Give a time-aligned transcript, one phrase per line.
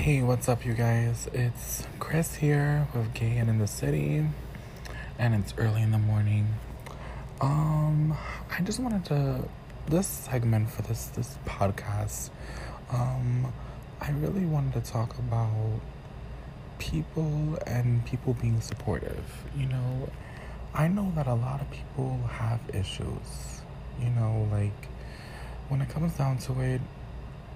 [0.00, 1.28] Hey, what's up, you guys?
[1.34, 4.24] It's Chris here with Gay and in the City,
[5.18, 6.54] and it's early in the morning.
[7.42, 8.16] Um,
[8.50, 9.46] I just wanted to
[9.88, 12.30] this segment for this this podcast.
[12.90, 13.52] Um,
[14.00, 15.80] I really wanted to talk about
[16.78, 19.44] people and people being supportive.
[19.54, 20.08] You know,
[20.72, 23.60] I know that a lot of people have issues.
[24.00, 24.88] You know, like
[25.68, 26.80] when it comes down to it,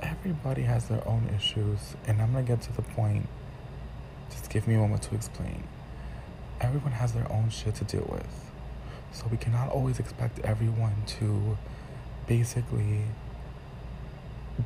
[0.00, 3.28] everybody has their own issues, and I'm gonna get to the point.
[4.30, 5.64] Just give me a moment to explain.
[6.60, 8.50] Everyone has their own shit to deal with,
[9.12, 11.56] so we cannot always expect everyone to
[12.26, 13.02] basically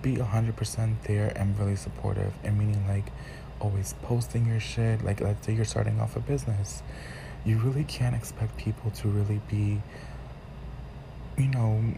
[0.02, 3.10] be 100% there and really supportive, and meaning like
[3.60, 5.04] always posting your shit.
[5.04, 6.82] Like, let's say you're starting off a business,
[7.44, 9.80] you really can't expect people to really be,
[11.36, 11.94] you know,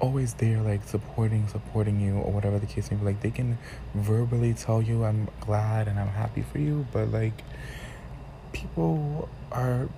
[0.00, 3.04] always there, like supporting, supporting you, or whatever the case may be.
[3.04, 3.58] Like they can
[3.94, 7.44] verbally tell you, "I'm glad and I'm happy for you," but like
[8.52, 9.88] people are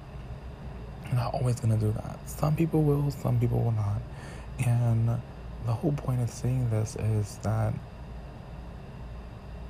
[1.13, 2.19] not always gonna do that.
[2.29, 4.01] Some people will, some people will not.
[4.65, 5.21] And
[5.67, 7.75] the whole point of saying this is that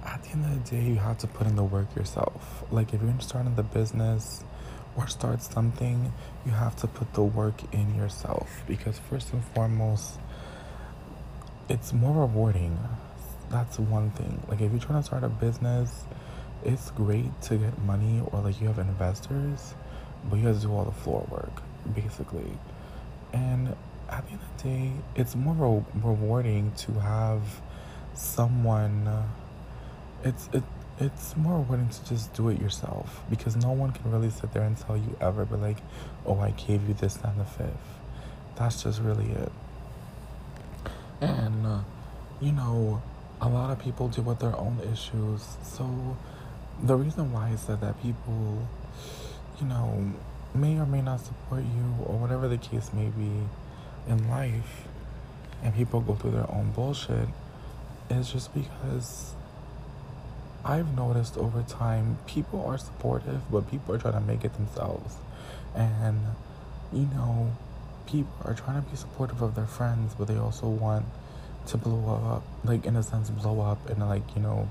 [0.04, 2.64] at the end of the day, you have to put in the work yourself.
[2.70, 4.44] Like if you're starting the business
[4.96, 6.12] or start something,
[6.44, 10.18] you have to put the work in yourself because first and foremost,
[11.70, 12.76] it's more rewarding.
[13.48, 14.42] That's one thing.
[14.48, 16.04] Like if you're trying to start a business,
[16.64, 19.74] it's great to get money or like you have investors,
[20.28, 21.62] but you have to do all the floor work
[21.94, 22.50] basically.
[23.32, 23.76] And
[24.08, 27.42] at the end of the day, it's more re- rewarding to have
[28.14, 29.08] someone.
[30.24, 30.64] it's it
[30.98, 34.64] it's more rewarding to just do it yourself because no one can really sit there
[34.64, 35.78] and tell you ever, but like,
[36.26, 37.68] oh, I gave you this and the fifth.
[38.56, 39.52] That's just really it.
[41.20, 41.80] And, uh,
[42.40, 43.02] you know,
[43.40, 45.56] a lot of people deal with their own issues.
[45.62, 46.16] So
[46.82, 48.66] the reason why I said that people,
[49.60, 50.12] you know,
[50.54, 53.30] may or may not support you or whatever the case may be
[54.08, 54.88] in life,
[55.62, 57.28] and people go through their own bullshit,
[58.08, 59.34] is just because
[60.64, 65.16] I've noticed over time people are supportive, but people are trying to make it themselves.
[65.74, 66.18] And,
[66.92, 67.52] you know,
[68.10, 71.04] people are trying to be supportive of their friends, but they also want
[71.66, 74.68] to blow up, like, in a sense, blow up and, like, you know,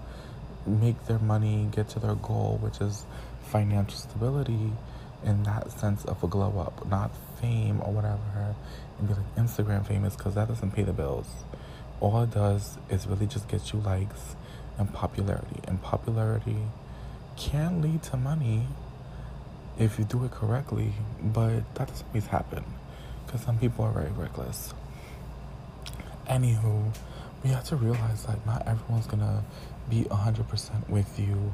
[0.65, 3.05] make their money, get to their goal, which is
[3.43, 4.71] financial stability
[5.23, 7.11] in that sense of a glow up, not
[7.41, 8.55] fame or whatever,
[8.97, 11.27] and be like Instagram famous because that doesn't pay the bills.
[11.99, 14.35] All it does is really just get you likes
[14.77, 15.59] and popularity.
[15.67, 16.57] And popularity
[17.37, 18.67] can lead to money
[19.77, 22.63] if you do it correctly, but that doesn't always happen
[23.29, 24.73] because some people are very reckless.
[26.27, 26.91] Anywho,
[27.43, 29.43] we have to realize that not everyone's gonna
[29.87, 31.53] be 100% with you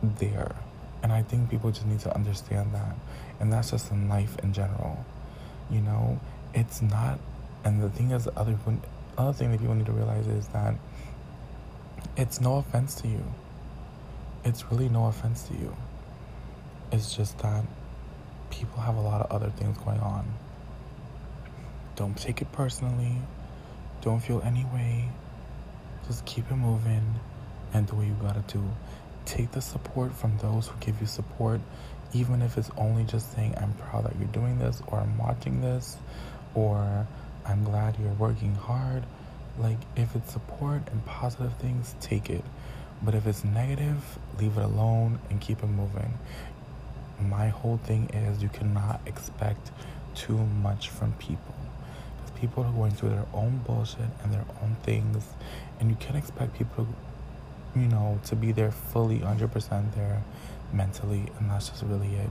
[0.00, 0.54] there.
[1.02, 2.94] And I think people just need to understand that.
[3.40, 5.04] And that's just in life in general.
[5.72, 6.20] You know,
[6.54, 7.18] it's not,
[7.64, 8.56] and the thing is, the other,
[9.18, 10.76] other thing that people need to realize is that
[12.16, 13.24] it's no offense to you.
[14.44, 15.74] It's really no offense to you.
[16.92, 17.64] It's just that
[18.50, 20.26] people have a lot of other things going on.
[22.00, 23.12] Don't take it personally.
[24.00, 25.04] Don't feel any way.
[26.06, 27.04] Just keep it moving
[27.74, 28.64] and do what you gotta do.
[29.26, 31.60] Take the support from those who give you support,
[32.14, 35.60] even if it's only just saying, I'm proud that you're doing this, or I'm watching
[35.60, 35.98] this,
[36.54, 37.06] or
[37.44, 39.04] I'm glad you're working hard
[39.58, 42.44] like, if it's support and positive things, take it.
[43.02, 46.14] But if it's negative, leave it alone and keep it moving.
[47.20, 49.70] My whole thing is you cannot expect
[50.14, 51.54] too much from people.
[52.40, 55.24] People are going through their own bullshit and their own things.
[55.78, 56.86] And you can't expect people,
[57.76, 60.22] you know, to be there fully 100% there
[60.72, 61.26] mentally.
[61.38, 62.30] And that's just really it.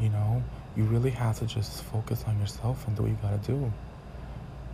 [0.00, 0.42] You know,
[0.76, 3.72] you really have to just focus on yourself and do what you gotta do.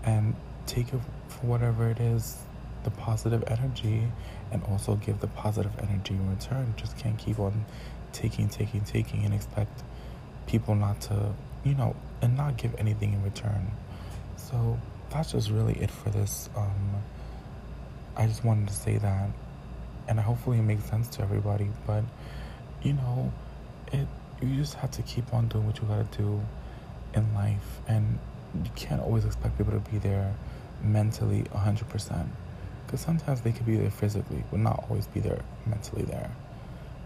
[0.04, 0.34] And
[0.66, 2.36] take it for whatever it is,
[2.82, 4.02] the positive energy,
[4.50, 6.74] and also give the positive energy in return.
[6.76, 7.64] Just can't keep on
[8.12, 9.82] taking, taking, taking, and expect
[10.46, 11.32] people not to,
[11.64, 13.70] you know, and not give anything in return.
[14.54, 14.78] So
[15.10, 16.48] that's just really it for this.
[16.54, 17.02] Um,
[18.16, 19.30] I just wanted to say that,
[20.06, 21.70] and hopefully it makes sense to everybody.
[21.88, 22.04] But
[22.80, 23.32] you know,
[23.92, 24.06] it
[24.40, 26.40] you just have to keep on doing what you gotta do
[27.14, 28.16] in life, and
[28.62, 30.32] you can't always expect people to be there
[30.84, 32.26] mentally 100%.
[32.86, 36.30] Because sometimes they could be there physically, but not always be there mentally there.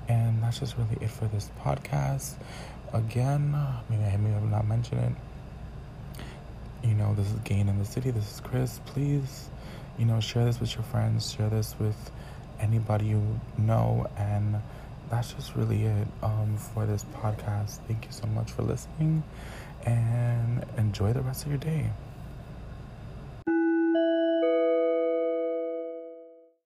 [0.07, 2.35] And that's just really it for this podcast.
[2.93, 3.57] Again,
[3.89, 5.13] maybe I may have not mentioned it.
[6.83, 8.11] You know, this is Gain in the City.
[8.11, 8.81] This is Chris.
[8.87, 9.49] Please,
[9.99, 11.33] you know, share this with your friends.
[11.33, 12.11] Share this with
[12.61, 14.07] anybody you know.
[14.17, 14.61] And
[15.11, 17.79] that's just really it um, for this podcast.
[17.89, 19.23] Thank you so much for listening
[19.85, 21.91] and enjoy the rest of your day.